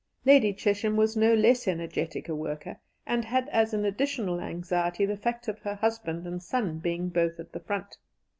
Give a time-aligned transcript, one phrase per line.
[0.25, 5.15] Lady Chesham was no less energetic a worker, and had as an additional anxiety the
[5.15, 7.97] fact of her husband and son being both at the front.